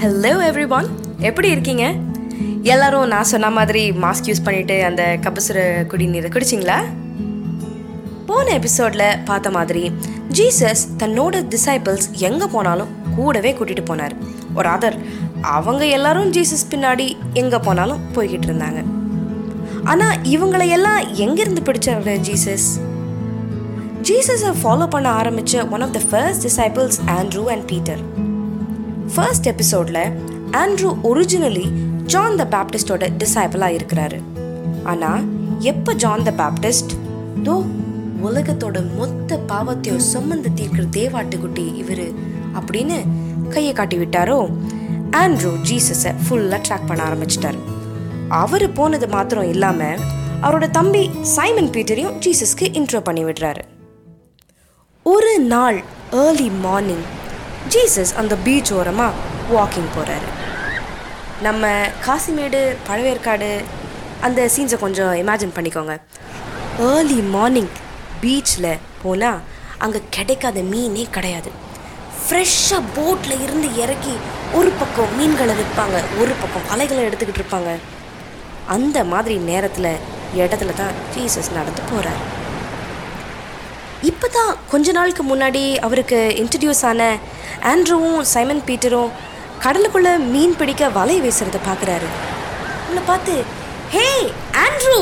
[0.00, 0.86] Hello every one
[1.18, 1.94] எப்படி இருக்கீங்க?
[2.62, 5.58] எல்லாரும் நான் சொன்ன மாதிரி மாஸ்க் யூஸ் பண்ணிட்டு அந்த கபசுர
[5.90, 6.76] குடிநீரை குடிச்சிங்களா?
[8.26, 9.92] போன எபிசோடில் பார்த்த மாதிரி
[10.38, 14.14] ஜீசஸ் தன்னோட டிசைபிள்ஸ் எங்கே போனாலும் கூடவே கூட்டிகிட்டு போனார்.
[14.54, 14.96] ஒரு அதர்
[15.40, 18.82] அவங்க எல்லாரும் ஜீசஸ் பின்னாடி எங்கே போனாலும் போய்கிட்டு இருந்தாங்க.
[19.84, 22.80] ஆனால் இவங்களையெல்லாம் எங்கேருந்து பிடிச்சாரு ஜீசஸ்
[24.02, 28.02] ஜீசஸை ஃபாலோ பண்ண ஆரம்பித்த one of the first disciples Andrew and Peter
[29.14, 30.02] first எபிசோடில்
[30.60, 31.64] ஆண்ட்ரூ ஒரிஜினலி
[32.12, 34.18] ஜான் த பேப்டிஸ்டோட டிசைபிளாக இருக்கிறாரு.
[34.84, 35.22] ஆனால்
[35.70, 36.92] எப்போ ஜான் த பேப்டிஸ்ட்
[37.46, 37.54] தோ
[38.26, 42.06] உலகத்தோட மொத்த பாவத்தையும் சுமந்து தீர்க்கிற தேவாட்டுக்குட்டி இவர்
[42.58, 42.98] அப்படின்னு
[43.54, 44.38] கையை காட்டி விட்டாரோ?
[45.22, 47.60] ஆண்ட்ரூ ஜீசஸை ஃபுல்லாக ட்ராக் பண்ண ஆரம்பிச்சிட்டார்.
[48.42, 50.02] அவர் போனது மாத்திரம் இல்லாமல்
[50.42, 53.64] அவரோட தம்பி சைமன் பீட்டரையும் ஜீசஸ்க்கு இன்ட்ரோ பண்ணி விடுறாரு.
[55.02, 55.78] ஒரு நாள்
[56.24, 57.04] ஏர்லி மார்னிங்
[57.72, 59.18] ஜீசஸ் அந்த பீச் ஓரமாக
[59.54, 60.28] வாக்கிங் போகிறாரு
[61.46, 61.68] நம்ம
[62.06, 63.50] காசிமேடு பழவேற்காடு
[64.26, 65.94] அந்த சீன்ஸை கொஞ்சம் இமேஜின் பண்ணிக்கோங்க.
[66.88, 67.70] ஏர்லி மார்னிங்
[68.22, 69.40] பீச்சில் போனால்
[69.84, 71.50] அங்கே கிடைக்காத மீனே கிடையாது.
[72.22, 74.14] ஃப்ரெஷ்ஷாக போட்டில் இருந்து இறக்கி
[74.58, 77.70] ஒரு பக்கம் மீன்களை விற்பாங்க ஒரு பக்கம் அலைகளை எடுத்துக்கிட்டு இருப்பாங்க.
[78.76, 79.92] அந்த மாதிரி நேரத்தில்
[80.40, 82.20] இடத்துல தான் ஜீசஸ் நடந்து போகிறார்
[84.02, 87.02] இப்போ தான் கொஞ்ச நாளுக்கு முன்னாடி அவருக்கு இன்ட்ரடியூஸ் ஆன
[87.62, 89.10] ஆண்ட்ரூவும் சைமன் பீட்டரும்
[89.62, 92.08] கடலுக்குள்ளே மீன் பிடிக்க வலை வீசுறத பார்க்குறாரு
[92.88, 93.34] உன்னை பார்த்து
[93.90, 94.06] ஹே
[94.56, 94.96] ஆண்ட்ரூ!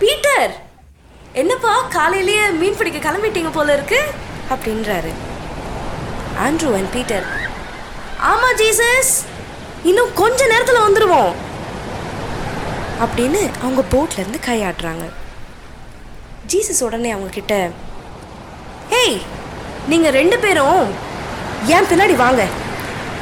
[0.00, 0.52] பீட்டர்!
[1.34, 4.00] என்னப்பா காலையிலேயே மீன் பிடிக்க கிளம்பிட்டீங்க போல இருக்கு?
[4.50, 5.12] அப்படின்றாரு.
[6.38, 7.26] ஆண்ட்ரூ அண்ட் பீட்டர்
[8.22, 9.12] ஆமாம் ஜீசஸ்!
[9.84, 11.32] இன்னும் கொஞ்ச நேரத்தில் வந்துடுவோம்
[13.00, 15.04] அப்படின்னு அவங்க போட்லேருந்து கையாட்டுறாங்க.
[16.46, 17.54] ஜீசஸ் உடனே அவங்கக்கிட்ட
[18.92, 19.18] ஹேய்
[19.90, 20.88] நீங்கள் ரெண்டு பேரும்
[21.74, 22.42] ஏன் பின்னாடி வாங்க.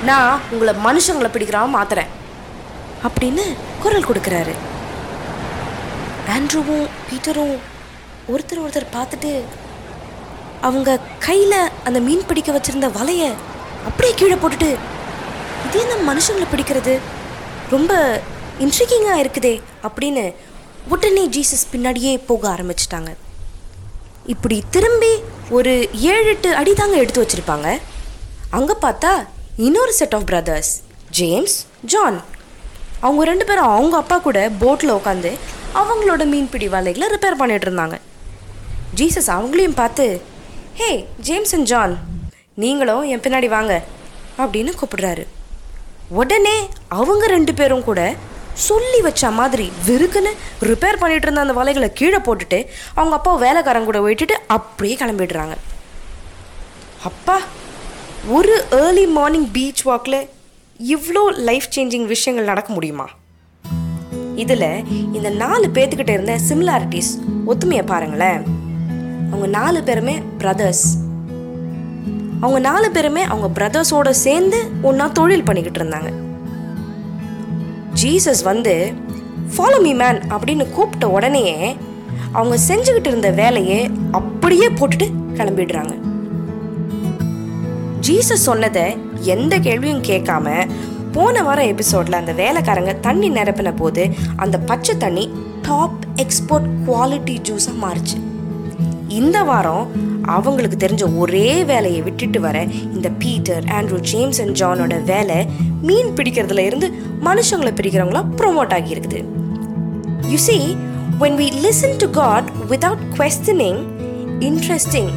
[0.09, 2.11] நான் உங்களை மனுஷங்களை பிடிக்கிறாம மாத்துறேன்.
[3.07, 3.45] அப்படின்னு
[3.83, 4.55] குரல் கொடுக்குறாரு.
[6.37, 7.55] ஆண்ட்ரூவும் பீட்டரும்
[8.33, 9.33] ஒருத்தர் ஒருத்தர் பார்த்துட்டு
[10.69, 13.33] அவங்க கையில் அந்த மீன் பிடிக்க வச்சிருந்த வலைய
[13.89, 14.71] அப்படியே கீழே போட்டுட்டு
[15.69, 16.97] இதே நம்ம மனுஷங்களை பிடிக்கிறது?
[17.77, 17.93] ரொம்ப
[18.67, 19.57] இன்ட்ரிகிங்காக இருக்குதே
[19.87, 20.27] அப்படின்னு
[20.95, 23.13] உடனே ஜீசஸ் பின்னாடியே போக ஆரம்பிச்சிட்டாங்க.
[24.27, 25.13] இப்படி திரும்பி
[25.51, 27.69] ஒரு ஏழு எட்டு அடி தாங்க எடுத்து வச்சுருப்பாங்க.
[28.51, 29.13] அங்கே பார்த்தா
[29.57, 30.71] இன்னொரு set of brothers
[31.19, 32.21] James John
[33.01, 35.33] அவங்க ரெண்டு பேரும் அவங்க அப்பா கூட போட்டில் உட்காந்து
[35.81, 37.99] அவங்களோட மீன்பிடி வலைகளை ரிப்பேர் பண்ணிட்டு இருந்தாங்க.
[38.99, 40.07] ஜீசஸ் அவங்களையும் பார்த்து
[40.81, 41.95] ஹே ஜேம்ஸ் அண்ட் ஜான்
[42.55, 43.83] நீங்களும் என் பின்னாடி வாங்க
[44.39, 45.25] அப்படின்னு கூப்பிடுறாரு.
[46.09, 46.57] உடனே
[46.89, 48.15] அவங்க ரெண்டு பேரும் கூட
[48.69, 50.33] சொல்லி வச்ச மாதிரி வெறுக்குன்னு
[50.71, 52.59] ரிப்பேர் பண்ணிட்டு இருந்த அந்த வலைகளை கீழே போட்டுட்டு
[52.95, 55.57] அவங்க அப்பா வேலைக்காரங்க கூட விட்டுட்டு அப்படியே கிளம்பிடுறாங்க.
[57.11, 57.37] அப்பா
[58.37, 60.21] ஒரு ஏர்லி மார்னிங் பீச் வாக்கில்
[60.81, 63.07] இவ்வளோ லைஃப் சேஞ்சிங் விஷயங்கள் நடக்க முடியுமா?
[64.43, 64.71] இதில்
[65.17, 67.13] இந்த நாலு பேர்த்துக்கிட்ட இருந்த சிமிலாரிட்டிஸ்
[67.51, 68.43] ஒத்துமையை பாருங்களேன்.
[69.31, 70.87] அவங்க நாலு பேருமே பிரதர்ஸ்
[72.41, 76.11] அவங்க நாலு பேருமே அவங்க பிரதர்ஸோடு சேர்ந்து ஒன்றா தொழில் பண்ணிக்கிட்டு இருந்தாங்க.
[77.95, 78.93] ஜீசஸ் வந்து
[79.57, 81.77] ஃபாலோ மீ மேன் அப்படின்னு கூப்பிட்ட உடனேயே
[82.33, 85.95] அவங்க செஞ்சுக்கிட்டு இருந்த வேலையை அப்படியே போட்டுட்டு கிளம்பிடுறாங்க.
[88.01, 90.71] ஜீசஸ் சொன்னதை எந்த கேள்வியும் கேட்காம
[91.13, 95.31] போன வாரம் எபிசோடில் அந்த வேலைக்காரங்க தண்ணி நிரப்பின போது அந்த பச்சை தண்ணி
[95.63, 98.19] டாப் எக்ஸ்போர்ட் குவாலிட்டி ஜூஸாக மாறுச்சு.
[99.09, 99.91] இந்த வாரம்
[100.25, 105.47] அவங்களுக்கு தெரிஞ்ச ஒரே வேலையை விட்டுட்டு வர இந்த பீட்டர் ஆண்ட்ரூ ஜேம்ஸ் அண்ட் ஜானோட வேலை
[105.89, 106.89] மீன் பிடிக்கிறதுல இருந்து
[107.25, 109.21] மனுஷங்களை பிடிக்கிறவங்களா promote ஆகியிருக்குது.
[110.33, 110.57] You see
[111.21, 113.81] when we listen to God without questioning
[114.49, 115.11] interesting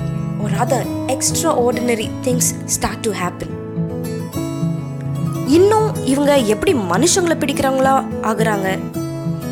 [0.43, 0.87] ஒரு other
[1.65, 3.51] extraordinary things start to happen
[5.57, 8.67] இன்னும் இவங்க எப்படி மனுஷங்களை பிடிக்கிறவங்களா ஆகுறாங்க?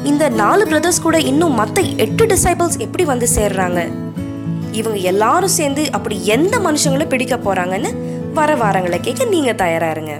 [0.04, 3.82] இந்த நாலு பிரதர்ஸ் கூட இன்னும் மற்ற எட்டு டிசைபிள்ஸ் எப்படி வந்து சேர்றாங்க?
[4.72, 7.92] இவங்க எல்லாரும் சேர்ந்து அப்படி எந்த மனுஷங்களை பிடிக்க போறாங்கன்னு
[8.34, 10.14] வர வாரங்களை கேட்க நீங்க தயாரா இருங்க.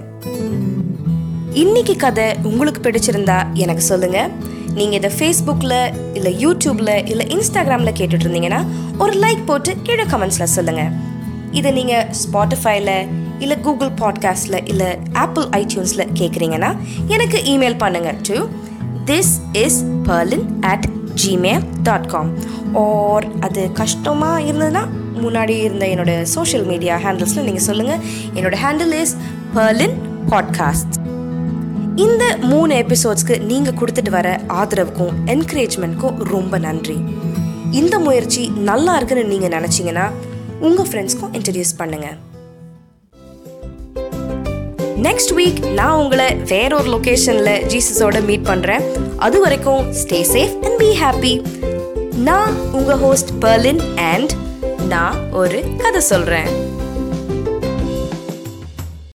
[1.54, 4.30] இன்னைக்கு கதை உங்களுக்கு பிடிச்சிருந்தா எனக்கு சொல்லுங்க.
[4.74, 8.66] நீங்க இதை ஃபேஸ்புக்கில் இல்லை யூடியூப்ல இல்லை இன்ஸ்டாகிராமில் கேட்டுட்டு இருந்தீங்கன்னா
[8.98, 10.90] ஒரு லைக் போட்டு கீழே கமெண்ட்ஸ்ல சொல்லுங்க.
[11.52, 13.08] இதை நீங்க ஸ்பாட்டிஃபைல
[13.38, 16.76] இல்லை கூகுள் பாட்காஸ்ட்ல இல்லை ஆப்பிள் ஐடியூன்ஸ்ல கேட்குறீங்கன்னா
[17.08, 18.48] எனக்கு இமெயில் பண்ணுங்க to
[19.04, 20.86] this is Berlin at
[21.26, 22.38] Gmail dot com
[22.74, 24.84] or அது கஷ்டமாக இருந்ததுன்னா
[25.22, 27.98] முன்னாடி இருந்த என்னோட சோஷியல் மீடியா ஹேண்டில்ஸில் நீங்கள் சொல்லுங்கள்
[28.34, 29.16] என்னோட ஹேண்டில் இஸ்
[29.54, 29.96] பர்லின்
[30.30, 31.11] பாட்காஸ்ட்
[31.96, 36.96] இந்த மூணு எபிசோட்ஸ்க்கு நீங்கள் கொடுத்துட்டு வர ஆதரவுக்கும் என்கரேஜ்மெண்ட்க்கும் ரொம்ப நன்றி.
[37.70, 40.10] இந்த முயற்சி நல்லா இருக்குன்னு நீங்கள் நினச்சிங்கன்னா
[40.60, 42.18] உங்கள் ஃப்ரெண்ட்ஸ்க்கும் இன்ட்ரடியூஸ் பண்ணுங்கள்
[44.96, 48.84] நெக்ஸ்ட் வீக் நான் உங்களை வேற ஒரு லொக்கேஷனில் ஜீசஸோட மீட் பண்ணுறேன்
[49.16, 51.42] அது வரைக்கும் stay safe and be happy
[52.14, 54.32] நான் உங்கள் ஹோஸ்ட் பர்லின் அண்ட்
[54.86, 56.71] நான் ஒரு கதை சொல்கிறேன்